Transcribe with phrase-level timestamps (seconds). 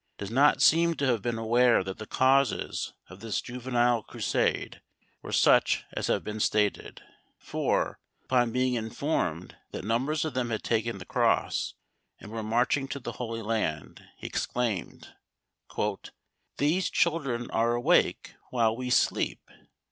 [0.17, 4.81] does not seem to have been aware that the causes of this juvenile Crusade
[5.21, 7.03] were such as have been stated,
[7.37, 11.75] for, upon being informed that numbers of them had taken the cross,
[12.19, 15.13] and were marching to the Holy Land, he exclaimed,
[16.57, 19.51] "These children are awake while we sleep!"